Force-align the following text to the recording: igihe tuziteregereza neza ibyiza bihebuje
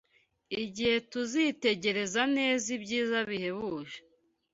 igihe 0.63 0.95
tuziteregereza 1.11 2.21
neza 2.37 2.65
ibyiza 2.77 3.17
bihebuje 3.29 3.97